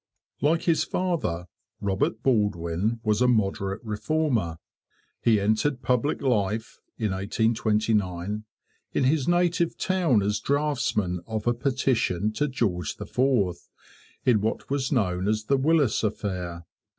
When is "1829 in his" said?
6.97-9.27